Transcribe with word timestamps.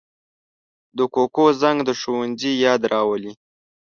د 0.97 0.99
کوکو 1.13 1.45
زنګ 1.61 1.77
د 1.87 1.89
ښوونځي 1.99 2.51
یاد 2.65 2.81
راولي 2.93 3.33